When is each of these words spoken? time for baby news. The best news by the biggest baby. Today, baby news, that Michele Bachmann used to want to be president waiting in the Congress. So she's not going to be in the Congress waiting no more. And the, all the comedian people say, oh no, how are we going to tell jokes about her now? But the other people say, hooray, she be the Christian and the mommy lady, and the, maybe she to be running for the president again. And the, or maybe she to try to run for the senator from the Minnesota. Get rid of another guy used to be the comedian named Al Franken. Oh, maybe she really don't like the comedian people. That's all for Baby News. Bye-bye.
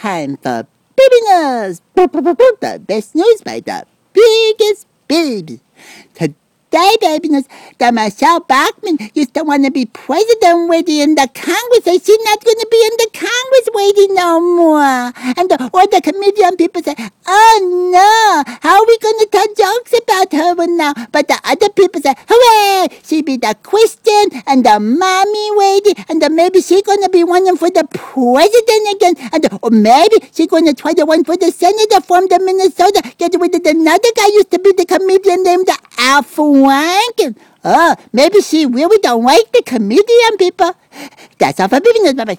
time 0.00 0.36
for 0.36 0.66
baby 0.96 1.20
news. 1.28 1.82
The 1.94 2.82
best 2.86 3.14
news 3.14 3.42
by 3.42 3.60
the 3.60 3.84
biggest 4.12 4.86
baby. 5.08 5.60
Today, 6.14 6.94
baby 7.00 7.28
news, 7.28 7.46
that 7.78 7.94
Michele 7.94 8.40
Bachmann 8.40 8.98
used 9.14 9.34
to 9.34 9.42
want 9.42 9.64
to 9.64 9.70
be 9.70 9.86
president 9.86 10.68
waiting 10.68 10.98
in 10.98 11.14
the 11.14 11.28
Congress. 11.34 11.84
So 11.84 11.92
she's 11.98 12.24
not 12.24 12.44
going 12.44 12.58
to 12.58 12.68
be 12.70 12.80
in 12.86 12.94
the 12.98 13.10
Congress 13.14 13.68
waiting 13.74 14.14
no 14.14 14.40
more. 14.40 15.12
And 15.36 15.50
the, 15.50 15.70
all 15.72 15.88
the 15.88 16.00
comedian 16.00 16.56
people 16.56 16.82
say, 16.82 16.94
oh 17.26 17.56
no, 17.90 18.54
how 18.62 18.80
are 18.80 18.86
we 18.86 18.98
going 18.98 19.18
to 19.18 19.28
tell 19.32 19.46
jokes 19.54 19.97
about 20.32 20.58
her 20.58 20.76
now? 20.76 20.92
But 21.12 21.28
the 21.28 21.38
other 21.44 21.68
people 21.70 22.00
say, 22.00 22.14
hooray, 22.28 22.88
she 23.02 23.22
be 23.22 23.36
the 23.36 23.56
Christian 23.62 24.42
and 24.46 24.64
the 24.64 24.78
mommy 24.80 25.50
lady, 25.56 25.94
and 26.08 26.22
the, 26.22 26.30
maybe 26.30 26.60
she 26.60 26.82
to 26.82 27.08
be 27.12 27.24
running 27.24 27.56
for 27.56 27.70
the 27.70 27.86
president 27.90 28.94
again. 28.94 29.14
And 29.32 29.44
the, 29.44 29.58
or 29.62 29.70
maybe 29.70 30.16
she 30.32 30.46
to 30.46 30.74
try 30.74 30.92
to 30.92 31.04
run 31.04 31.24
for 31.24 31.36
the 31.36 31.50
senator 31.50 32.00
from 32.00 32.26
the 32.28 32.38
Minnesota. 32.38 33.02
Get 33.18 33.34
rid 33.38 33.54
of 33.54 33.64
another 33.64 34.08
guy 34.16 34.26
used 34.28 34.50
to 34.50 34.58
be 34.58 34.72
the 34.72 34.86
comedian 34.86 35.42
named 35.42 35.68
Al 35.98 36.22
Franken. 36.22 37.36
Oh, 37.64 37.96
maybe 38.12 38.40
she 38.40 38.66
really 38.66 38.98
don't 39.02 39.24
like 39.24 39.50
the 39.52 39.62
comedian 39.62 40.36
people. 40.38 40.74
That's 41.38 41.60
all 41.60 41.68
for 41.68 41.80
Baby 41.80 42.00
News. 42.00 42.14
Bye-bye. 42.14 42.38